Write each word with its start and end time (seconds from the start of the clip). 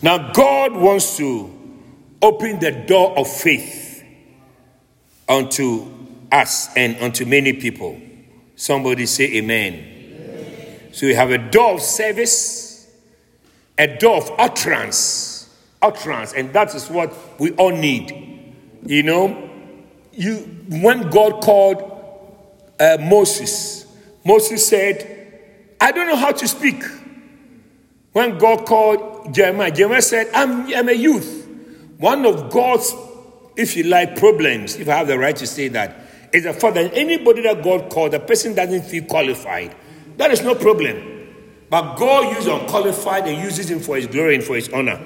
Now, 0.00 0.32
God 0.32 0.76
wants 0.76 1.16
to 1.16 1.50
open 2.22 2.60
the 2.60 2.70
door 2.70 3.18
of 3.18 3.28
faith 3.28 4.04
unto 5.28 5.86
us 6.30 6.68
and 6.76 6.96
unto 7.00 7.24
many 7.24 7.52
people. 7.52 8.00
Somebody 8.56 9.06
say 9.06 9.36
amen. 9.36 9.74
amen. 9.74 10.92
So 10.92 11.06
we 11.06 11.14
have 11.14 11.30
a 11.30 11.38
door 11.38 11.74
of 11.74 11.82
service, 11.82 12.88
a 13.76 13.98
door 13.98 14.16
of 14.18 14.30
utterance, 14.38 15.54
utterance, 15.82 16.32
and 16.32 16.52
that 16.52 16.74
is 16.74 16.88
what 16.88 17.12
we 17.40 17.52
all 17.52 17.70
need. 17.70 18.54
You 18.86 19.02
know, 19.02 19.50
you 20.12 20.36
when 20.68 21.10
God 21.10 21.42
called 21.42 21.82
uh, 22.78 22.98
Moses, 23.00 23.86
Moses 24.24 24.66
said, 24.66 25.76
"I 25.80 25.92
don't 25.92 26.06
know 26.06 26.16
how 26.16 26.32
to 26.32 26.46
speak." 26.46 26.82
When 28.12 28.38
God 28.38 28.66
called 28.66 29.17
Jeremiah, 29.32 29.70
Jeremiah 29.70 30.02
said, 30.02 30.28
"I'm, 30.34 30.72
I'm 30.74 30.88
a 30.88 30.92
youth." 30.92 31.46
One 31.98 32.24
of 32.26 32.50
God's, 32.50 32.94
if 33.56 33.76
you 33.76 33.84
like, 33.84 34.16
problems, 34.16 34.76
if 34.76 34.88
I 34.88 34.98
have 34.98 35.08
the 35.08 35.18
right 35.18 35.34
to 35.36 35.46
say 35.46 35.68
that, 35.68 35.96
is 36.32 36.44
the 36.44 36.52
fact 36.52 36.74
that 36.76 36.94
anybody 36.94 37.42
that 37.42 37.62
God 37.64 37.90
called, 37.90 38.12
the 38.12 38.20
person 38.20 38.54
doesn't 38.54 38.82
feel 38.82 39.04
qualified. 39.04 39.74
That 40.16 40.30
is 40.30 40.42
no 40.42 40.54
problem. 40.54 41.16
But 41.70 41.96
God 41.96 42.34
uses 42.34 42.46
unqualified 42.46 43.26
and 43.26 43.42
uses 43.42 43.70
him 43.70 43.80
for 43.80 43.96
his 43.96 44.06
glory 44.06 44.36
and 44.36 44.44
for 44.44 44.54
his 44.54 44.68
honor. 44.68 45.00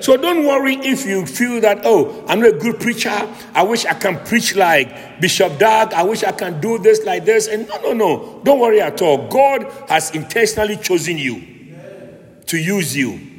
So 0.00 0.16
don't 0.16 0.46
worry 0.46 0.76
if 0.76 1.04
you 1.04 1.26
feel 1.26 1.60
that, 1.60 1.82
oh, 1.84 2.24
I'm 2.26 2.40
not 2.40 2.54
a 2.54 2.58
good 2.58 2.80
preacher. 2.80 3.28
I 3.54 3.62
wish 3.62 3.84
I 3.84 3.92
can 3.92 4.18
preach 4.24 4.56
like 4.56 5.20
Bishop 5.20 5.58
Dag. 5.58 5.92
I 5.92 6.02
wish 6.04 6.24
I 6.24 6.32
can 6.32 6.58
do 6.60 6.78
this 6.78 7.04
like 7.04 7.26
this. 7.26 7.48
And 7.48 7.68
no, 7.68 7.80
no, 7.82 7.92
no. 7.92 8.40
Don't 8.42 8.58
worry 8.58 8.80
at 8.80 9.02
all. 9.02 9.28
God 9.28 9.64
has 9.88 10.10
intentionally 10.12 10.76
chosen 10.78 11.18
you 11.18 11.42
to 12.46 12.56
use 12.56 12.96
you. 12.96 13.29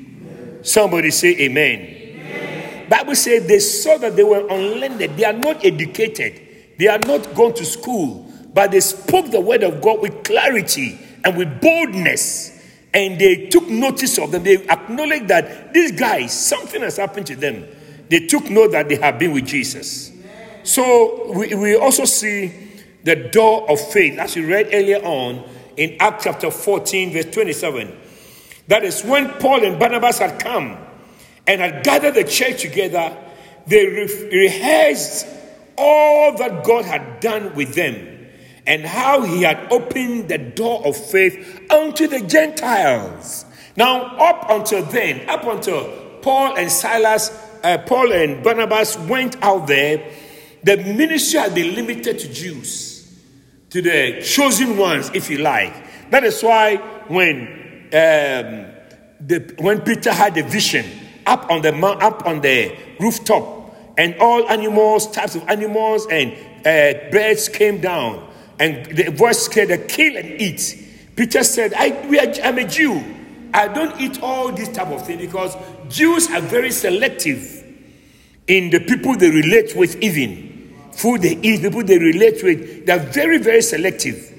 Somebody 0.63 1.11
say 1.11 1.37
amen. 1.39 2.87
Bible 2.89 3.15
says 3.15 3.47
they 3.47 3.59
saw 3.59 3.97
that 3.99 4.15
they 4.15 4.23
were 4.23 4.45
unlearned. 4.49 4.99
They 4.99 5.23
are 5.23 5.33
not 5.33 5.63
educated. 5.63 6.41
They 6.77 6.87
are 6.87 6.99
not 6.99 7.33
gone 7.33 7.53
to 7.55 7.65
school. 7.65 8.29
But 8.53 8.71
they 8.71 8.81
spoke 8.81 9.31
the 9.31 9.39
word 9.39 9.63
of 9.63 9.81
God 9.81 10.01
with 10.01 10.23
clarity 10.23 10.99
and 11.23 11.37
with 11.37 11.61
boldness. 11.61 12.59
And 12.93 13.19
they 13.19 13.47
took 13.47 13.69
notice 13.69 14.17
of 14.19 14.31
them. 14.31 14.43
They 14.43 14.67
acknowledged 14.67 15.29
that 15.29 15.73
these 15.73 15.93
guys, 15.93 16.37
something 16.37 16.81
has 16.81 16.97
happened 16.97 17.27
to 17.27 17.35
them. 17.37 17.65
They 18.09 18.27
took 18.27 18.49
note 18.49 18.73
that 18.73 18.89
they 18.89 18.97
have 18.97 19.17
been 19.17 19.31
with 19.31 19.45
Jesus. 19.45 20.11
So 20.63 21.31
we, 21.31 21.55
we 21.55 21.75
also 21.77 22.03
see 22.03 22.51
the 23.03 23.15
door 23.15 23.71
of 23.71 23.79
faith, 23.79 24.19
as 24.19 24.35
we 24.35 24.43
read 24.43 24.67
earlier 24.73 24.99
on 25.03 25.43
in 25.77 25.95
Acts 25.99 26.25
chapter 26.25 26.51
14, 26.51 27.13
verse 27.13 27.25
27. 27.33 28.00
That 28.67 28.83
is 28.83 29.03
when 29.03 29.29
Paul 29.39 29.63
and 29.63 29.79
Barnabas 29.79 30.19
had 30.19 30.39
come 30.39 30.77
and 31.47 31.61
had 31.61 31.83
gathered 31.83 32.15
the 32.15 32.23
church 32.23 32.61
together, 32.61 33.17
they 33.67 33.85
re- 33.85 34.29
rehearsed 34.31 35.27
all 35.77 36.37
that 36.37 36.63
God 36.63 36.85
had 36.85 37.19
done 37.19 37.55
with 37.55 37.73
them 37.75 38.11
and 38.65 38.85
how 38.85 39.23
he 39.23 39.41
had 39.41 39.71
opened 39.71 40.29
the 40.29 40.37
door 40.37 40.85
of 40.85 40.95
faith 40.95 41.71
unto 41.71 42.07
the 42.07 42.21
Gentiles. 42.21 43.45
Now, 43.75 44.17
up 44.17 44.49
until 44.49 44.83
then, 44.83 45.27
up 45.29 45.45
until 45.45 46.19
Paul 46.21 46.55
and 46.57 46.71
Silas, 46.71 47.31
uh, 47.63 47.79
Paul 47.79 48.11
and 48.11 48.43
Barnabas 48.43 48.97
went 48.97 49.41
out 49.41 49.67
there, 49.67 50.11
the 50.63 50.77
ministry 50.77 51.39
had 51.39 51.55
been 51.55 51.75
limited 51.75 52.19
to 52.19 52.31
Jews, 52.31 53.19
to 53.71 53.81
the 53.81 54.21
chosen 54.21 54.77
ones, 54.77 55.09
if 55.13 55.29
you 55.29 55.39
like. 55.39 56.11
That 56.11 56.23
is 56.23 56.41
why 56.43 56.75
when 57.07 57.60
um, 57.93 58.67
the, 59.19 59.55
when 59.59 59.81
Peter 59.81 60.11
had 60.11 60.37
a 60.37 60.43
vision 60.43 60.85
up 61.25 61.49
on 61.49 61.61
the 61.61 61.75
up 61.75 62.25
on 62.25 62.41
the 62.41 62.75
rooftop, 62.99 63.75
and 63.97 64.15
all 64.19 64.47
animals, 64.49 65.11
types 65.11 65.35
of 65.35 65.47
animals, 65.47 66.07
and 66.09 66.31
uh, 66.65 67.11
birds 67.11 67.49
came 67.49 67.81
down, 67.81 68.27
and 68.59 68.85
the 68.95 69.11
voice 69.11 69.47
said, 69.47 69.87
"Kill 69.87 70.17
and 70.17 70.41
eat." 70.41 70.87
Peter 71.15 71.43
said, 71.43 71.73
I, 71.75 71.89
are, 71.89 72.47
"I'm 72.47 72.57
a 72.57 72.67
Jew. 72.67 73.03
I 73.53 73.67
don't 73.67 73.99
eat 73.99 74.21
all 74.23 74.51
this 74.51 74.69
type 74.69 74.87
of 74.87 75.05
thing 75.05 75.19
because 75.19 75.55
Jews 75.89 76.29
are 76.31 76.41
very 76.41 76.71
selective 76.71 77.63
in 78.47 78.69
the 78.69 78.79
people 78.79 79.15
they 79.17 79.29
relate 79.29 79.75
with. 79.75 80.01
Even 80.01 80.73
food 80.93 81.21
they 81.21 81.37
eat, 81.41 81.61
people 81.61 81.83
they 81.83 81.99
relate 81.99 82.43
with, 82.43 82.85
they're 82.85 82.99
very, 82.99 83.37
very 83.37 83.61
selective, 83.61 84.33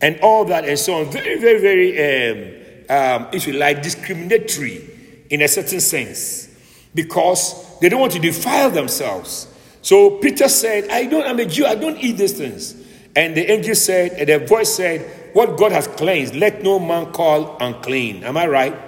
and 0.00 0.20
all 0.20 0.44
that 0.44 0.64
and 0.64 0.78
so 0.78 0.94
on. 1.00 1.10
Very, 1.10 1.40
very, 1.40 1.60
very." 1.60 2.58
Um, 2.58 2.61
um, 2.92 3.28
if 3.32 3.46
you 3.46 3.54
like, 3.54 3.82
discriminatory 3.82 5.24
in 5.30 5.40
a 5.40 5.48
certain 5.48 5.80
sense 5.80 6.54
because 6.94 7.78
they 7.80 7.88
don't 7.88 8.00
want 8.00 8.12
to 8.12 8.18
defile 8.18 8.70
themselves. 8.70 9.48
So 9.80 10.18
Peter 10.18 10.46
said, 10.46 10.90
I 10.90 11.06
don't, 11.06 11.26
I'm 11.26 11.38
a 11.38 11.46
Jew, 11.46 11.64
I 11.64 11.74
don't 11.74 11.96
eat 11.96 12.18
these 12.18 12.36
things. 12.36 12.76
And 13.16 13.34
the 13.34 13.50
angel 13.50 13.74
said, 13.74 14.12
and 14.12 14.28
the 14.28 14.46
voice 14.46 14.76
said, 14.76 15.34
What 15.34 15.56
God 15.56 15.72
has 15.72 15.86
cleansed, 15.86 16.34
let 16.34 16.62
no 16.62 16.78
man 16.78 17.12
call 17.12 17.56
unclean. 17.60 18.24
Am 18.24 18.36
I 18.36 18.46
right? 18.46 18.78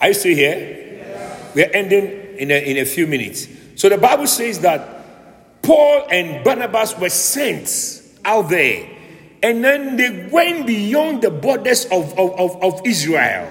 Are 0.00 0.08
you 0.08 0.14
still 0.14 0.34
here? 0.34 1.50
We're 1.54 1.70
ending 1.74 2.38
in 2.38 2.50
a, 2.50 2.70
in 2.70 2.78
a 2.78 2.86
few 2.86 3.06
minutes. 3.06 3.46
So 3.76 3.90
the 3.90 3.98
Bible 3.98 4.26
says 4.26 4.60
that 4.60 5.62
Paul 5.62 6.06
and 6.10 6.42
Barnabas 6.42 6.98
were 6.98 7.10
sent 7.10 8.02
out 8.24 8.48
there 8.48 8.88
and 9.42 9.64
then 9.64 9.96
they 9.96 10.28
went 10.30 10.66
beyond 10.66 11.22
the 11.22 11.30
borders 11.30 11.86
of, 11.86 12.18
of, 12.18 12.38
of, 12.38 12.62
of 12.62 12.86
Israel. 12.86 13.50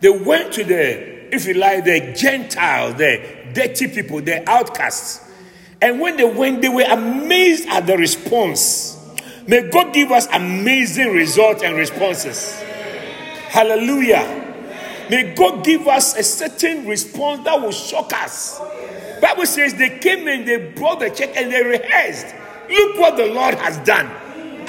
They 0.00 0.10
went 0.10 0.52
to 0.54 0.64
the, 0.64 1.34
if 1.34 1.46
you 1.46 1.54
like, 1.54 1.84
the 1.84 2.12
Gentiles, 2.16 2.96
the 2.96 3.22
dirty 3.52 3.88
people, 3.88 4.20
the 4.20 4.48
outcasts. 4.48 5.28
And 5.80 6.00
when 6.00 6.16
they 6.16 6.24
went, 6.24 6.62
they 6.62 6.68
were 6.68 6.86
amazed 6.88 7.68
at 7.68 7.86
the 7.86 7.96
response. 7.96 8.96
May 9.46 9.68
God 9.70 9.94
give 9.94 10.10
us 10.10 10.26
amazing 10.32 11.12
results 11.12 11.62
and 11.62 11.76
responses. 11.76 12.60
Hallelujah. 13.48 14.36
May 15.10 15.34
God 15.34 15.64
give 15.64 15.88
us 15.88 16.16
a 16.16 16.22
certain 16.22 16.86
response 16.86 17.44
that 17.44 17.60
will 17.60 17.72
shock 17.72 18.12
us. 18.12 18.60
Bible 19.20 19.46
says 19.46 19.74
they 19.74 19.98
came 19.98 20.26
and 20.28 20.46
they 20.46 20.72
brought 20.72 21.00
the 21.00 21.10
check 21.10 21.36
and 21.36 21.52
they 21.52 21.62
rehearsed. 21.62 22.34
Look 22.68 22.98
what 22.98 23.16
the 23.16 23.26
Lord 23.26 23.54
has 23.54 23.76
done. 23.78 24.08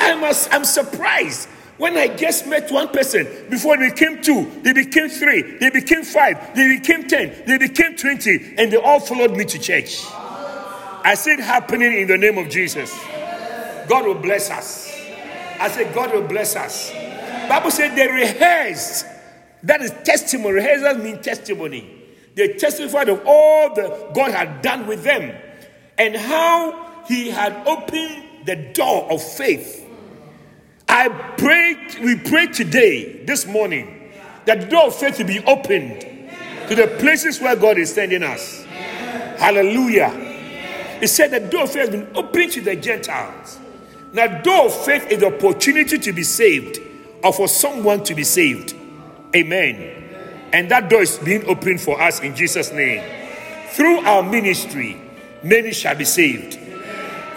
I'm, 0.01 0.23
I'm 0.23 0.65
surprised 0.65 1.47
when 1.81 1.97
I 1.97 2.09
just 2.09 2.45
met 2.45 2.71
one 2.71 2.89
person, 2.89 3.27
before 3.49 3.75
they 3.75 3.89
became 3.89 4.21
two, 4.21 4.51
they 4.61 4.71
became 4.71 5.09
three, 5.09 5.57
they 5.57 5.71
became 5.71 6.03
five, 6.03 6.53
they 6.53 6.77
became 6.77 7.07
ten, 7.07 7.33
they 7.47 7.57
became 7.57 7.95
twenty, 7.95 8.53
and 8.55 8.71
they 8.71 8.77
all 8.77 8.99
followed 8.99 9.35
me 9.35 9.45
to 9.45 9.57
church. 9.57 10.05
I 11.03 11.15
see 11.15 11.31
it 11.31 11.39
happening 11.39 11.93
in 11.93 12.07
the 12.07 12.19
name 12.19 12.37
of 12.37 12.49
Jesus. 12.49 12.95
God 13.89 14.05
will 14.05 14.21
bless 14.21 14.51
us. 14.51 14.95
I 15.59 15.69
said, 15.69 15.91
God 15.95 16.13
will 16.13 16.27
bless 16.27 16.55
us. 16.55 16.91
Bible 17.49 17.71
said 17.71 17.95
they 17.95 18.07
rehearsed. 18.07 19.07
That 19.63 19.81
is 19.81 19.91
testimony. 20.03 20.53
Rehearsal 20.53 21.03
means 21.03 21.25
testimony. 21.25 21.89
They 22.35 22.53
testified 22.53 23.09
of 23.09 23.23
all 23.25 23.73
that 23.73 24.13
God 24.13 24.31
had 24.31 24.61
done 24.61 24.85
with 24.85 25.03
them 25.03 25.35
and 25.97 26.15
how 26.15 27.03
He 27.07 27.31
had 27.31 27.67
opened 27.67 28.45
the 28.45 28.55
door 28.73 29.11
of 29.11 29.21
faith 29.21 29.87
I 30.93 31.07
pray, 31.37 31.77
we 32.03 32.17
pray 32.17 32.47
today, 32.47 33.23
this 33.23 33.45
morning, 33.47 34.11
that 34.43 34.59
the 34.59 34.67
door 34.67 34.87
of 34.87 34.95
faith 34.95 35.19
will 35.19 35.25
be 35.25 35.39
opened 35.45 36.01
to 36.67 36.75
the 36.75 36.87
places 36.99 37.39
where 37.39 37.55
God 37.55 37.77
is 37.77 37.93
sending 37.93 38.23
us. 38.23 38.65
Hallelujah. 38.65 40.09
He 40.99 41.07
said 41.07 41.31
the 41.31 41.39
door 41.39 41.63
of 41.63 41.71
faith 41.71 41.89
has 41.89 41.89
been 41.91 42.09
opened 42.13 42.51
to 42.51 42.61
the 42.61 42.75
Gentiles. 42.75 43.57
Now, 44.11 44.41
door 44.41 44.65
of 44.65 44.85
faith 44.85 45.09
is 45.09 45.19
the 45.21 45.27
opportunity 45.27 45.97
to 45.97 46.11
be 46.11 46.23
saved 46.23 46.81
or 47.23 47.31
for 47.31 47.47
someone 47.47 48.03
to 48.03 48.13
be 48.13 48.25
saved. 48.25 48.75
Amen. 49.33 50.49
And 50.51 50.69
that 50.71 50.89
door 50.89 51.03
is 51.03 51.17
being 51.19 51.45
opened 51.45 51.79
for 51.79 52.01
us 52.01 52.19
in 52.19 52.35
Jesus' 52.35 52.73
name. 52.73 53.01
Through 53.69 53.99
our 53.99 54.21
ministry, 54.23 55.01
many 55.41 55.71
shall 55.71 55.95
be 55.95 56.03
saved. 56.03 56.59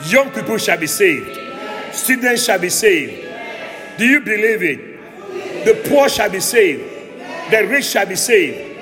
Young 0.06 0.30
people 0.30 0.58
shall 0.58 0.76
be 0.76 0.88
saved. 0.88 1.38
Students 1.94 2.44
shall 2.44 2.58
be 2.58 2.68
saved. 2.68 3.23
Do 3.98 4.04
you 4.04 4.20
believe 4.20 4.62
it? 4.62 5.64
The 5.64 5.88
poor 5.88 6.08
shall 6.08 6.30
be 6.30 6.40
saved, 6.40 6.82
the 7.50 7.66
rich 7.66 7.86
shall 7.86 8.06
be 8.06 8.16
saved. 8.16 8.74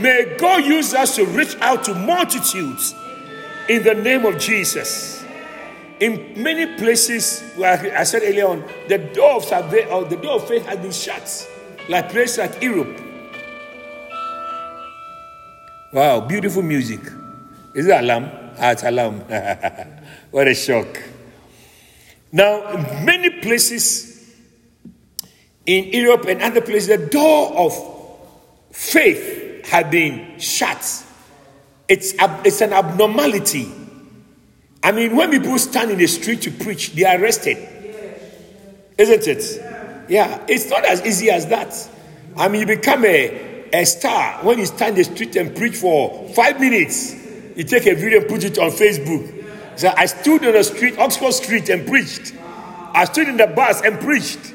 May 0.00 0.36
God 0.38 0.64
use 0.64 0.94
us 0.94 1.16
to 1.16 1.26
reach 1.26 1.56
out 1.60 1.84
to 1.84 1.94
multitudes 1.94 2.94
in 3.68 3.82
the 3.82 3.94
name 3.94 4.24
of 4.24 4.38
Jesus. 4.38 5.22
In 6.00 6.42
many 6.42 6.78
places, 6.78 7.42
where 7.56 7.94
I 7.96 8.04
said 8.04 8.22
earlier 8.22 8.46
on, 8.46 8.64
the 8.88 8.96
door 8.96 9.36
of 9.36 9.70
the 9.70 10.18
door 10.22 10.36
of 10.36 10.48
faith 10.48 10.64
has 10.64 10.78
been 10.78 10.92
shut, 10.92 11.48
like 11.88 12.08
places 12.08 12.38
like 12.38 12.62
Europe. 12.62 12.98
Wow, 15.92 16.20
beautiful 16.20 16.62
music. 16.62 17.00
Is 17.74 17.86
it 17.86 17.90
alarm? 17.90 18.30
Ah, 18.58 18.70
it's 18.70 18.82
alarm. 18.82 19.20
what 20.30 20.48
a 20.48 20.54
shock. 20.54 21.02
Now, 22.32 22.72
in 22.72 23.04
many 23.04 23.40
places 23.40 24.09
in 25.70 25.92
Europe 25.92 26.24
and 26.26 26.42
other 26.42 26.60
places, 26.60 26.88
the 26.88 27.06
door 27.06 27.52
of 27.56 27.72
faith 28.72 29.66
have 29.66 29.88
been 29.88 30.40
shut. 30.40 30.78
It's, 31.86 32.12
it's 32.18 32.60
an 32.60 32.72
abnormality. 32.72 33.70
I 34.82 34.90
mean, 34.90 35.14
when 35.14 35.30
people 35.30 35.56
stand 35.60 35.92
in 35.92 35.98
the 35.98 36.08
street 36.08 36.42
to 36.42 36.50
preach, 36.50 36.92
they 36.94 37.04
are 37.04 37.20
arrested. 37.20 37.56
Isn't 38.98 39.28
it? 39.28 40.06
Yeah, 40.08 40.44
it's 40.48 40.68
not 40.70 40.84
as 40.84 41.06
easy 41.06 41.30
as 41.30 41.46
that. 41.46 41.88
I 42.36 42.48
mean, 42.48 42.62
you 42.62 42.66
become 42.66 43.04
a, 43.04 43.68
a 43.72 43.84
star 43.84 44.44
when 44.44 44.58
you 44.58 44.66
stand 44.66 44.98
in 44.98 45.04
the 45.04 45.04
street 45.04 45.36
and 45.36 45.54
preach 45.54 45.76
for 45.76 46.28
five 46.30 46.58
minutes. 46.58 47.14
You 47.56 47.62
take 47.62 47.86
a 47.86 47.94
video 47.94 48.20
and 48.20 48.28
put 48.28 48.42
it 48.42 48.58
on 48.58 48.70
Facebook. 48.70 49.78
So 49.78 49.92
I 49.96 50.06
stood 50.06 50.44
on 50.44 50.52
the 50.52 50.64
street, 50.64 50.98
Oxford 50.98 51.32
Street, 51.32 51.68
and 51.68 51.86
preached. 51.86 52.34
I 52.92 53.04
stood 53.04 53.28
in 53.28 53.36
the 53.36 53.46
bus 53.46 53.82
and 53.82 54.00
preached. 54.00 54.49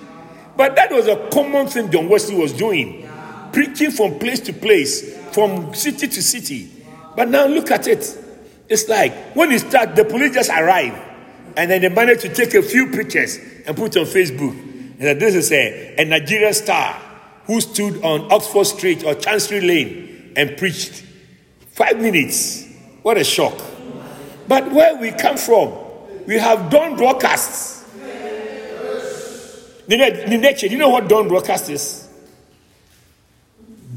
But 0.57 0.75
that 0.75 0.91
was 0.91 1.07
a 1.07 1.29
common 1.31 1.67
thing 1.67 1.91
John 1.91 2.09
Wesley 2.09 2.35
was 2.35 2.53
doing 2.53 3.05
preaching 3.55 3.89
from 3.89 4.19
place 4.19 4.41
to 4.41 4.51
place, 4.51 5.17
from 5.33 5.73
city 5.73 6.07
to 6.07 6.21
city. 6.21 6.69
But 7.15 7.29
now 7.29 7.45
look 7.47 7.71
at 7.71 7.87
it. 7.87 8.17
It's 8.67 8.89
like 8.89 9.13
when 9.33 9.49
you 9.49 9.59
start, 9.59 9.95
the 9.95 10.03
police 10.03 10.33
just 10.33 10.49
arrive 10.49 10.93
and 11.55 11.71
then 11.71 11.81
they 11.81 11.87
manage 11.87 12.21
to 12.23 12.33
take 12.33 12.53
a 12.53 12.61
few 12.61 12.87
pictures 12.91 13.39
and 13.65 13.77
put 13.77 13.95
on 13.95 14.03
Facebook. 14.03 14.51
And 14.51 15.01
that 15.01 15.19
this 15.19 15.35
is 15.35 15.51
a, 15.53 15.95
a 15.97 16.03
Nigerian 16.03 16.53
star 16.53 16.93
who 17.45 17.61
stood 17.61 18.03
on 18.03 18.29
Oxford 18.31 18.65
Street 18.65 19.05
or 19.05 19.15
Chancery 19.15 19.61
Lane 19.61 20.33
and 20.35 20.57
preached. 20.57 21.03
Five 21.71 22.01
minutes. 22.01 22.67
What 23.03 23.17
a 23.17 23.23
shock. 23.23 23.57
But 24.49 24.71
where 24.71 24.97
we 24.97 25.11
come 25.11 25.37
from, 25.37 25.73
we 26.27 26.39
have 26.39 26.69
done 26.69 26.97
broadcasts 26.97 27.75
Nineche, 29.87 30.61
do 30.61 30.67
you 30.67 30.77
know 30.77 30.89
what 30.89 31.07
dawn 31.07 31.27
broadcast 31.27 31.69
is? 31.69 32.09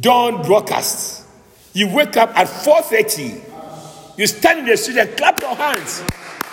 Dawn 0.01 0.43
broadcast. 0.43 1.27
You 1.73 1.89
wake 1.89 2.17
up 2.17 2.37
at 2.37 2.47
4.30. 2.47 4.19
You 4.19 4.27
stand 4.27 4.61
in 4.61 4.67
the 4.67 4.77
street 4.77 4.99
and 4.99 5.17
clap 5.17 5.41
your 5.41 5.55
hands. 5.55 6.03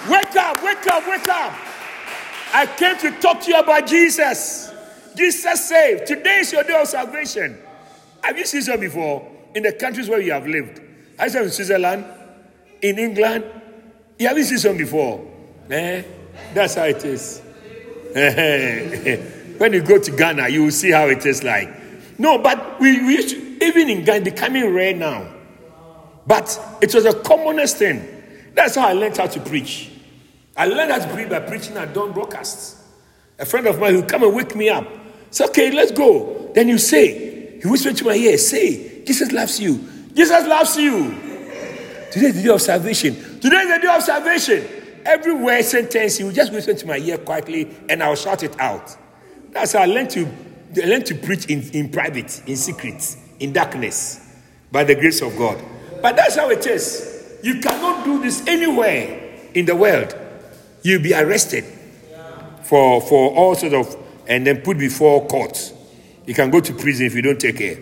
Wake 0.10 0.36
up, 0.36 0.64
wake 0.64 0.88
up, 0.88 1.08
wake 1.08 1.28
up. 1.28 1.54
I 2.54 2.66
came 2.78 2.98
to 3.00 3.12
talk 3.20 3.42
to 3.42 3.52
you 3.52 3.60
about 3.60 3.88
Jesus. 3.88 4.72
Jesus 5.16 5.68
saved. 5.68 6.06
Today 6.06 6.38
is 6.40 6.54
your 6.54 6.64
day 6.64 6.80
of 6.80 6.88
salvation. 6.88 7.58
Have 8.22 8.38
you 8.38 8.46
seen 8.46 8.64
this 8.64 8.80
before? 8.80 9.30
In 9.54 9.64
the 9.64 9.74
countries 9.74 10.08
where 10.08 10.22
you 10.22 10.32
have 10.32 10.48
lived. 10.48 10.82
I 11.18 11.28
said 11.28 11.44
in 11.44 11.50
Switzerland, 11.52 12.06
in 12.82 13.00
England. 13.00 13.46
You 14.20 14.28
haven't 14.28 14.46
seen 14.46 14.58
some 14.58 14.78
before. 14.78 15.26
Eh? 15.70 16.04
That's 16.54 16.76
how 16.76 16.84
it 16.84 17.04
is. 17.04 17.42
when 19.58 19.74
you 19.74 19.82
go 19.82 20.00
to 20.00 20.12
Ghana, 20.12 20.48
you 20.48 20.64
will 20.64 20.72
see 20.72 20.92
how 20.92 21.08
it 21.08 21.26
is 21.26 21.44
like. 21.44 21.70
No, 22.18 22.38
but 22.38 22.80
we, 22.80 23.06
we 23.06 23.28
to, 23.28 23.66
even 23.66 23.90
in 23.90 24.06
Ghana, 24.06 24.24
becoming 24.24 24.74
rare 24.74 24.96
now. 24.96 25.30
But 26.26 26.58
it 26.82 26.96
was 26.96 27.04
a 27.04 27.14
commonest 27.14 27.76
thing. 27.76 28.08
That's 28.54 28.76
how 28.76 28.88
I 28.88 28.94
learned 28.94 29.18
how 29.18 29.28
to 29.28 29.40
preach. 29.42 29.92
I 30.56 30.66
learned 30.68 30.94
how 30.94 31.00
to 31.00 31.14
preach 31.14 31.30
by 31.30 31.42
preaching 31.42 31.76
at 31.76 31.94
dawn 31.94 32.14
broadcasts. 32.14 32.82
A 33.38 33.46
friend 33.46 33.68
of 33.68 33.82
mine 33.82 33.96
will 33.96 34.04
come 34.04 34.24
and 34.24 34.34
wake 34.34 34.56
me 34.56 34.70
up. 34.70 34.88
Say, 35.30 35.44
okay, 35.48 35.72
let's 35.72 35.92
go. 35.92 36.52
Then 36.56 36.70
you 36.70 36.78
say, 36.78 37.60
he 37.62 37.68
whispered 37.68 37.98
to 37.98 38.06
my 38.06 38.16
ear, 38.16 38.38
say, 38.38 39.04
Jesus 39.04 39.34
loves 39.34 39.60
you. 39.60 39.86
Jesus 40.14 40.48
loves 40.48 40.78
you. 40.78 41.10
Today 42.14 42.28
is 42.28 42.36
the 42.38 42.44
day 42.44 42.50
of 42.50 42.62
salvation. 42.62 43.16
Today 43.42 43.58
is 43.58 43.68
the 43.76 43.80
day 43.86 43.94
of 43.94 44.02
salvation. 44.04 44.85
Every 45.06 45.36
word 45.36 45.64
sentence, 45.64 46.20
you 46.20 46.32
just 46.32 46.52
listen 46.52 46.76
to 46.78 46.88
my 46.88 46.98
ear 46.98 47.20
quietly 47.20 47.70
and 47.90 48.02
I'll 48.02 48.16
shout 48.16 48.42
it 48.42 48.60
out. 48.60 48.98
That's 49.52 49.74
how 49.74 49.84
I 49.84 49.86
learned 49.86 50.10
to, 50.12 50.28
I 50.82 50.86
learned 50.88 51.06
to 51.06 51.16
preach 51.16 51.46
in, 51.46 51.62
in 51.74 51.90
private, 51.90 52.42
in 52.48 52.56
secret, 52.56 53.16
in 53.40 53.54
darkness, 53.54 54.20
by 54.72 54.84
the 54.84 54.96
grace 54.96 55.22
of 55.22 55.38
God. 55.38 55.64
But 56.02 56.16
that's 56.16 56.36
how 56.36 56.50
it 56.50 56.66
is. 56.66 57.38
You 57.44 57.60
cannot 57.60 58.04
do 58.04 58.20
this 58.22 58.46
anywhere 58.48 59.38
in 59.54 59.68
the 59.68 59.76
world. 59.76 60.16
You'll 60.82 61.04
be 61.04 61.14
arrested 61.14 61.66
for, 62.64 63.00
for 63.00 63.32
all 63.36 63.54
sort 63.54 63.74
of, 63.74 63.96
and 64.28 64.46
then 64.46 64.62
put 64.62 64.80
before 64.80 65.28
court. 65.28 65.72
You 66.26 66.34
can 66.34 66.50
go 66.50 66.60
to 66.60 66.74
prison 66.74 67.06
if 67.06 67.14
you 67.14 67.22
don't 67.22 67.40
take 67.40 67.60
care. 67.60 67.78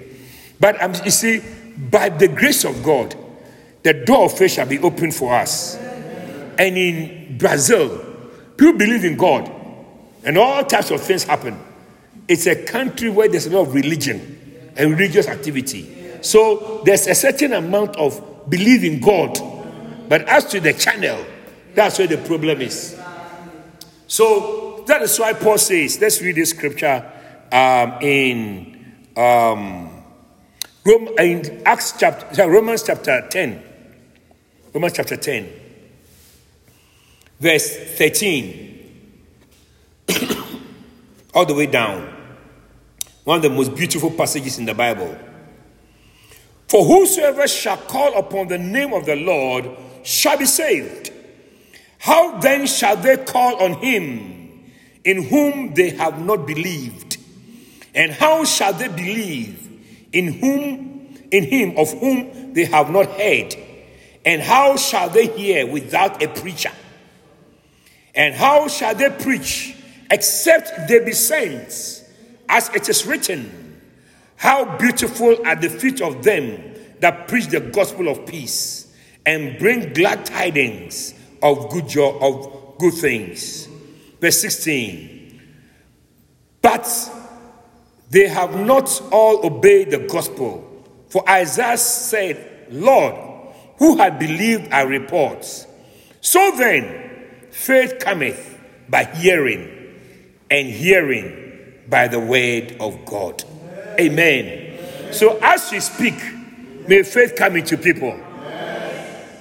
But 0.60 0.82
um, 0.82 0.94
you 1.06 1.12
see, 1.12 1.42
by 1.90 2.10
the 2.10 2.28
grace 2.28 2.66
of 2.66 2.84
God, 2.84 3.16
the 3.84 3.94
door 3.94 4.26
of 4.26 4.38
faith 4.38 4.52
shall 4.52 4.68
be 4.68 4.80
open 4.80 5.12
for 5.12 5.34
us 5.34 5.78
and 6.58 6.78
in 6.78 7.38
Brazil, 7.38 7.90
people 8.58 8.74
believe 8.74 9.06
in 9.06 9.18
God, 9.18 9.52
and 10.24 10.38
all 10.38 10.64
types 10.64 10.92
of 10.92 11.02
things 11.02 11.24
happen. 11.24 11.60
It's 12.28 12.48
a 12.48 12.64
country 12.64 13.10
where 13.10 13.28
there's 13.28 13.48
a 13.48 13.50
lot 13.50 13.68
of 13.68 13.74
religion 13.74 14.72
and 14.76 14.92
religious 14.92 15.28
activity. 15.28 15.94
So 16.22 16.82
there's 16.86 17.08
a 17.08 17.16
certain 17.16 17.54
amount 17.54 17.98
of 17.98 18.50
belief 18.50 18.84
in 18.84 19.02
God. 19.02 19.38
But 20.08 20.28
as 20.28 20.46
to 20.46 20.60
the 20.60 20.74
channel, 20.74 21.26
that's 21.76 22.00
where 22.00 22.08
the 22.08 22.18
problem 22.18 22.62
is. 22.62 22.98
So 24.08 24.84
that 24.88 25.02
is 25.02 25.20
why 25.20 25.34
Paul 25.34 25.58
says, 25.58 26.00
let's 26.00 26.22
read 26.22 26.36
this 26.36 26.52
scripture 26.52 27.12
um, 27.52 27.98
in, 28.02 28.96
um, 29.18 30.04
Rome, 30.86 31.10
in 31.20 31.62
Acts 31.66 31.94
chapter, 31.98 32.50
Romans 32.50 32.84
chapter 32.84 33.28
10. 33.30 33.64
Romans 34.74 34.94
chapter 34.94 35.18
10 35.18 35.63
verse 37.44 37.76
13, 37.98 39.20
all 41.34 41.46
the 41.46 41.54
way 41.54 41.66
down. 41.66 42.10
One 43.26 43.38
of 43.38 43.44
the 43.44 43.50
most 43.50 43.76
beautiful 43.76 44.10
passages 44.12 44.58
in 44.58 44.66
the 44.66 44.74
Bible. 44.74 45.18
For 46.70 46.86
whosoever 46.86 47.46
shall 47.50 47.78
call 47.78 48.18
upon 48.18 48.48
the 48.48 48.58
name 48.58 48.94
of 48.94 49.06
the 49.06 49.18
Lord 49.18 49.70
shall 50.04 50.38
be 50.38 50.46
saved. 50.46 51.12
How 52.00 52.40
then 52.40 52.66
shall 52.66 52.96
they 52.96 53.18
call 53.18 53.62
on 53.62 53.74
him 53.74 54.72
in 55.04 55.24
whom 55.24 55.74
they 55.74 55.90
have 55.92 56.26
not 56.26 56.48
believed? 56.48 57.18
And 57.94 58.12
how 58.14 58.46
shall 58.46 58.74
they 58.74 58.88
believe 58.88 59.70
in 60.14 60.34
whom 60.40 61.18
in 61.30 61.44
him 61.44 61.78
of 61.78 61.92
whom 62.00 62.54
they 62.54 62.66
have 62.66 62.90
not 62.90 63.08
heard? 63.08 63.56
And 64.26 64.42
how 64.42 64.78
shall 64.78 65.10
they 65.10 65.28
hear 65.28 65.68
without 65.68 66.24
a 66.24 66.30
preacher? 66.30 66.72
And 68.16 68.36
how 68.36 68.68
shall 68.68 68.96
they 68.96 69.10
preach 69.10 69.76
except 70.12 70.88
they 70.88 71.04
be 71.04 71.14
saints? 71.14 72.04
As 72.48 72.70
it 72.70 72.88
is 72.90 73.06
written, 73.06 73.82
How 74.36 74.78
beautiful 74.78 75.46
are 75.46 75.56
the 75.56 75.70
feet 75.70 76.02
of 76.02 76.24
them 76.24 76.76
that 77.00 77.28
preach 77.28 77.48
the 77.48 77.60
gospel 77.60 78.08
of 78.08 78.26
peace 78.26 78.94
and 79.26 79.58
bring 79.58 79.94
glad 79.94 80.26
tidings 80.26 81.14
of 81.42 81.70
good 81.70 81.88
joy, 81.88 82.18
of 82.20 82.78
good 82.78 82.94
things. 82.94 83.68
Verse 84.20 84.40
16. 84.40 85.42
But 86.62 86.88
they 88.10 88.28
have 88.28 88.60
not 88.60 89.02
all 89.12 89.46
obeyed 89.46 89.92
the 89.92 90.00
gospel. 90.00 90.70
For 91.10 91.28
Isaiah 91.30 91.78
said, 91.78 92.68
Lord, 92.72 93.16
who 93.78 93.98
had 93.98 94.18
believed 94.20 94.72
our 94.72 94.88
reports? 94.88 95.68
So 96.22 96.54
then, 96.58 97.13
Faith 97.64 97.98
cometh 97.98 98.60
by 98.90 99.06
hearing, 99.06 99.70
and 100.52 100.68
hearing 100.68 101.74
by 101.88 102.10
the 102.10 102.20
word 102.20 102.76
of 102.82 103.06
God. 103.06 103.42
Amen. 103.98 105.14
So 105.14 105.40
as 105.42 105.72
we 105.72 105.80
speak, 105.80 106.16
may 106.90 107.04
faith 107.04 107.38
come 107.38 107.56
into 107.56 107.78
people. 107.78 108.20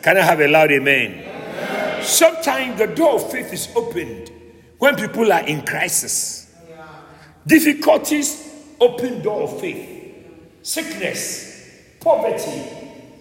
Can 0.05 0.17
I 0.17 0.21
have 0.21 0.39
a 0.39 0.47
loud 0.47 0.71
amen? 0.71 2.05
Sometimes 2.05 2.79
the 2.79 2.87
door 2.87 3.17
of 3.17 3.29
faith 3.29 3.53
is 3.53 3.69
opened 3.75 4.31
when 4.79 4.95
people 4.95 5.33
are 5.33 5.45
in 5.45 5.67
crisis. 5.67 6.55
Difficulties 7.45 8.55
open 8.81 9.21
door 9.21 9.49
of 9.49 9.61
faith. 9.61 10.15
Sickness, 10.63 11.97
poverty, 11.99 12.63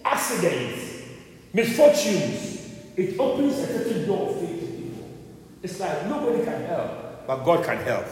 accidents, 0.04 1.02
misfortunes. 1.52 2.70
It 2.96 3.18
opens 3.18 3.58
a 3.58 3.66
certain 3.66 4.06
door 4.06 4.30
of 4.30 4.38
faith 4.38 4.51
it's 5.62 5.78
like 5.78 6.06
nobody 6.06 6.44
can 6.44 6.64
help, 6.64 7.26
but 7.26 7.44
God 7.44 7.64
can 7.64 7.78
help. 7.78 8.06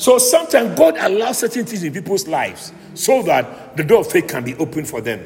So 0.00 0.18
sometimes 0.18 0.78
God 0.78 0.96
allows 0.98 1.38
certain 1.38 1.64
things 1.64 1.82
in 1.82 1.92
people's 1.92 2.26
lives 2.26 2.72
so 2.94 3.22
that 3.24 3.76
the 3.76 3.84
door 3.84 4.00
of 4.00 4.10
faith 4.10 4.28
can 4.28 4.44
be 4.44 4.54
opened 4.54 4.88
for 4.88 5.00
them. 5.00 5.20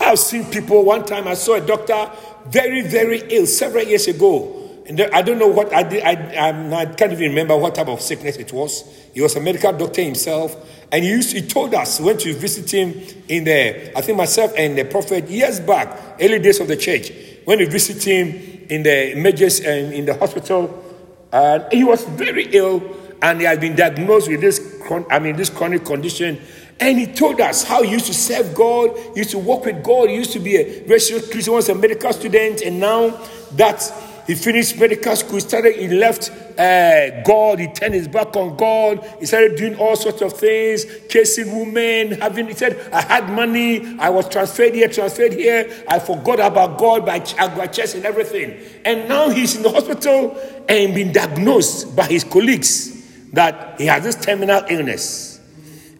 I've 0.00 0.18
seen 0.18 0.44
people, 0.44 0.84
one 0.84 1.04
time 1.04 1.26
I 1.26 1.34
saw 1.34 1.54
a 1.54 1.60
doctor 1.60 2.10
very, 2.46 2.82
very 2.82 3.22
ill 3.30 3.46
several 3.46 3.84
years 3.84 4.06
ago. 4.06 4.60
And 4.86 5.00
I 5.00 5.22
don't 5.22 5.38
know 5.38 5.48
what 5.48 5.72
I 5.72 5.82
did. 5.82 6.02
I, 6.04 6.82
I, 6.82 6.86
can't 6.86 7.12
even 7.12 7.30
remember 7.30 7.56
what 7.56 7.74
type 7.74 7.88
of 7.88 8.02
sickness 8.02 8.36
it 8.36 8.52
was. 8.52 8.84
He 9.14 9.22
was 9.22 9.34
a 9.34 9.40
medical 9.40 9.72
doctor 9.72 10.02
himself. 10.02 10.54
And 10.92 11.02
he, 11.02 11.10
used, 11.10 11.32
he 11.32 11.40
told 11.40 11.74
us, 11.74 12.00
went 12.00 12.20
to 12.20 12.34
visit 12.34 12.70
him 12.70 12.92
in 13.28 13.44
the, 13.44 13.96
I 13.96 14.02
think 14.02 14.18
myself 14.18 14.52
and 14.56 14.76
the 14.76 14.84
prophet 14.84 15.28
years 15.30 15.58
back, 15.58 16.16
early 16.20 16.38
days 16.38 16.60
of 16.60 16.68
the 16.68 16.76
church, 16.76 17.10
when 17.46 17.58
we 17.58 17.64
visit 17.64 18.04
him 18.04 18.53
in 18.68 18.82
the 18.82 19.12
emergency 19.12 19.64
and 19.66 19.88
um, 19.88 19.92
in 19.92 20.04
the 20.04 20.14
hospital. 20.14 20.82
And 21.32 21.64
he 21.72 21.84
was 21.84 22.04
very 22.04 22.46
ill 22.52 22.82
and 23.22 23.40
he 23.40 23.46
had 23.46 23.60
been 23.60 23.74
diagnosed 23.74 24.28
with 24.28 24.40
this, 24.40 24.60
I 25.10 25.18
mean, 25.18 25.36
this 25.36 25.50
chronic 25.50 25.84
condition. 25.84 26.40
And 26.80 26.98
he 26.98 27.06
told 27.06 27.40
us 27.40 27.64
how 27.64 27.82
he 27.82 27.90
used 27.90 28.06
to 28.06 28.14
serve 28.14 28.54
God, 28.54 28.96
he 29.14 29.18
used 29.18 29.30
to 29.30 29.38
work 29.38 29.64
with 29.64 29.82
God, 29.82 30.08
he 30.08 30.16
used 30.16 30.32
to 30.32 30.40
be 30.40 30.56
a 30.56 30.84
very 30.84 30.98
Christian, 30.98 31.54
was 31.54 31.68
a 31.68 31.74
medical 31.74 32.12
student, 32.12 32.62
and 32.62 32.80
now 32.80 33.10
that 33.52 33.80
he 34.26 34.34
finished 34.34 34.78
medical 34.78 35.14
school, 35.16 35.34
he 35.34 35.40
started, 35.40 35.76
he 35.76 35.88
left 35.88 36.30
uh, 36.58 37.22
God, 37.22 37.58
he 37.58 37.66
turned 37.68 37.94
his 37.94 38.08
back 38.08 38.34
on 38.36 38.56
God, 38.56 39.04
he 39.20 39.26
started 39.26 39.56
doing 39.56 39.76
all 39.76 39.96
sorts 39.96 40.22
of 40.22 40.32
things, 40.32 40.86
chasing 41.08 41.58
women, 41.58 42.20
having, 42.20 42.46
he 42.46 42.54
said, 42.54 42.90
I 42.92 43.02
had 43.02 43.30
money, 43.30 43.98
I 43.98 44.10
was 44.10 44.28
transferred 44.28 44.74
here, 44.74 44.88
transferred 44.88 45.32
here, 45.32 45.84
I 45.88 45.98
forgot 45.98 46.40
about 46.40 46.78
God 46.78 47.04
by, 47.04 47.18
by 47.20 47.66
church 47.66 47.94
and 47.94 48.04
everything. 48.04 48.58
And 48.84 49.08
now 49.08 49.30
he's 49.30 49.56
in 49.56 49.62
the 49.62 49.70
hospital 49.70 50.36
and 50.68 50.94
been 50.94 51.12
diagnosed 51.12 51.94
by 51.94 52.06
his 52.06 52.24
colleagues 52.24 52.92
that 53.32 53.80
he 53.80 53.86
has 53.86 54.04
this 54.04 54.16
terminal 54.16 54.62
illness. 54.68 55.40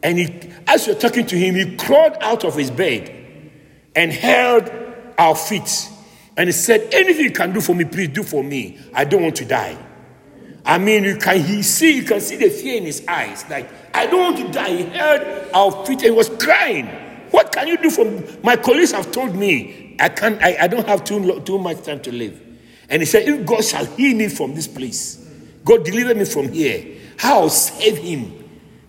And 0.03 0.19
he, 0.19 0.51
as 0.67 0.87
you're 0.87 0.97
talking 0.97 1.27
to 1.27 1.37
him, 1.37 1.55
he 1.55 1.77
crawled 1.77 2.17
out 2.21 2.45
of 2.45 2.55
his 2.55 2.71
bed 2.71 3.51
and 3.97 4.13
held 4.13 4.71
our 5.19 5.35
feet. 5.35 5.89
And 6.37 6.49
he 6.49 6.53
said, 6.53 6.93
Anything 6.93 7.25
you 7.25 7.31
can 7.31 7.53
do 7.53 7.61
for 7.61 7.75
me, 7.75 7.85
please 7.85 8.09
do 8.09 8.23
for 8.23 8.43
me. 8.43 8.79
I 8.93 9.05
don't 9.05 9.23
want 9.23 9.37
to 9.37 9.45
die. 9.45 9.77
I 10.67 10.79
mean, 10.79 11.05
you 11.05 11.17
can 11.17 11.43
he 11.43 11.63
see, 11.63 11.97
you 11.97 12.05
can 12.05 12.21
see 12.21 12.37
the 12.37 12.49
fear 12.49 12.77
in 12.79 12.85
his 12.85 13.07
eyes. 13.07 13.45
Like, 13.51 13.69
I 13.95 14.07
don't 14.07 14.21
want 14.21 14.47
to 14.47 14.53
die. 14.53 14.71
He 14.71 14.83
held 14.85 15.21
our 15.53 15.85
feet 15.85 15.99
and 15.99 16.05
he 16.05 16.11
was 16.11 16.31
crying. 16.31 16.87
What 17.31 17.53
can 17.53 17.69
you 17.69 17.77
do 17.77 17.91
for 17.91 18.05
me? 18.05 18.23
My 18.43 18.57
colleagues 18.57 18.93
have 18.93 19.13
told 19.13 19.35
me 19.35 19.97
I 19.99 20.09
can't, 20.09 20.43
I, 20.43 20.57
I 20.63 20.69
don't 20.69 20.87
have 20.87 21.05
too, 21.05 21.41
too 21.41 21.59
much 21.59 21.83
time 21.83 22.01
to 22.03 22.13
live. 22.13 22.41
And 22.89 23.03
he 23.03 23.07
said, 23.07 23.29
If 23.29 23.47
God 23.47 23.65
shall 23.65 23.85
heal 23.85 24.17
me 24.17 24.29
from 24.29 24.55
this 24.55 24.67
place, 24.67 25.17
God 25.65 25.85
deliver 25.85 26.15
me 26.15 26.25
from 26.25 26.51
here, 26.53 26.99
how 27.19 27.41
I'll 27.41 27.51
save 27.51 27.99
him. 27.99 28.41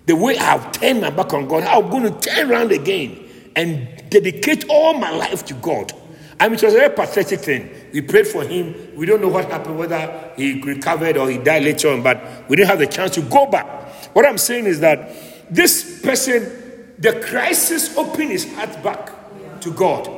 The 0.06 0.16
way 0.16 0.38
I've 0.38 0.72
turned 0.72 1.02
my 1.02 1.10
back 1.10 1.34
on 1.34 1.48
God, 1.48 1.64
how 1.64 1.82
I'm 1.82 1.90
going 1.90 2.04
to 2.04 2.20
turn 2.20 2.52
around 2.52 2.72
again 2.72 3.28
and 3.56 4.10
dedicate 4.10 4.66
all 4.70 4.94
my 4.94 5.10
life 5.10 5.46
to 5.46 5.54
God. 5.56 5.92
I 6.40 6.50
mean, 6.50 6.56
it 6.56 6.64
was 6.64 6.74
a 6.74 6.78
very 6.78 6.94
pathetic 6.94 7.40
thing. 7.40 7.70
We 7.94 8.02
prayed 8.02 8.28
for 8.28 8.44
him. 8.44 8.96
We 8.96 9.06
don't 9.06 9.22
know 9.22 9.30
what 9.30 9.50
happened, 9.50 9.78
whether 9.78 10.32
he 10.36 10.62
recovered 10.62 11.18
or 11.18 11.30
he 11.30 11.38
died 11.38 11.64
later 11.64 11.90
on, 11.90 12.04
but 12.04 12.50
we 12.50 12.58
didn't 12.58 12.70
have 12.70 12.80
the 12.80 12.88
chance 12.88 13.12
to 13.16 13.22
go 13.22 13.46
back. 13.50 13.66
What 14.14 14.26
I'm 14.26 14.38
saying 14.38 14.66
is 14.66 14.82
that 14.82 15.10
this 15.50 16.02
person, 16.02 16.94
the 17.00 17.20
crisis 17.22 17.96
opened 17.98 18.32
his 18.32 18.54
heart 18.54 18.84
back 18.84 19.62
to 19.62 19.72
God. 19.72 20.10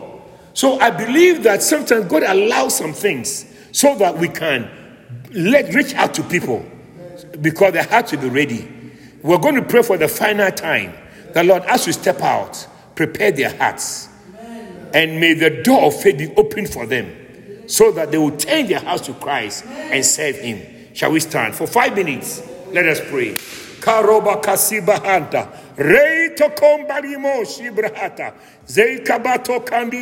So 0.54 0.80
I 0.80 0.90
believe 0.90 1.44
that 1.44 1.62
sometimes 1.62 2.06
God 2.06 2.24
allows 2.24 2.76
some 2.76 2.94
things 2.94 3.46
so 3.72 3.96
that 3.98 4.18
we 4.18 4.28
can 4.28 4.70
let 5.32 5.74
reach 5.74 5.94
out 5.94 6.16
to 6.16 6.24
people 6.24 6.66
because 7.42 7.74
they 7.74 7.84
have 7.84 8.08
to 8.08 8.18
be 8.18 8.28
ready. 8.28 8.68
We're 9.22 9.38
going 9.38 9.56
to 9.56 9.62
pray 9.62 9.84
for 9.84 9.98
the 9.98 10.08
final 10.08 10.50
time. 10.52 10.94
The 11.34 11.44
Lord, 11.44 11.64
as 11.64 11.86
we 11.86 11.94
step 11.94 12.22
out, 12.22 12.68
prepare 12.96 13.32
their 13.32 13.56
hearts. 13.56 14.07
And 14.94 15.20
may 15.20 15.34
the 15.34 15.62
door 15.64 15.84
of 15.84 16.02
faith 16.02 16.18
be 16.18 16.34
opened 16.36 16.70
for 16.70 16.86
them 16.86 17.12
so 17.68 17.92
that 17.92 18.12
they 18.12 18.18
will 18.18 18.36
turn 18.36 18.68
their 18.68 18.80
hearts 18.80 19.06
to 19.08 19.14
Christ 19.14 19.66
and 19.66 20.06
serve 20.06 20.38
Him. 20.38 20.94
Shall 20.94 21.12
we 21.12 21.20
stand 21.20 21.56
for 21.56 21.68
five 21.68 21.96
minutes? 21.96 22.42
Let 22.72 22.86
us 22.88 23.00
pray. 23.10 23.34
Karoba 23.80 24.42
kasibahanta. 24.42 25.48
Reito 25.78 26.50
kombarimo 26.56 27.46
shibrahata. 27.46 28.34
Zeikabato 28.66 29.64
kandi 29.64 29.96